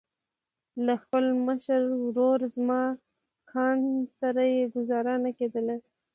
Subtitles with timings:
[0.85, 2.89] له خپل مشر ورور زمان
[3.51, 3.79] خان
[4.19, 5.75] سره یې ګوزاره نه کېدله.